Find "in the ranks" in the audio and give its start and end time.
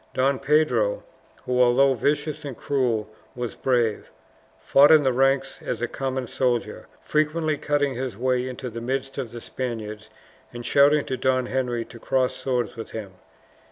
4.89-5.61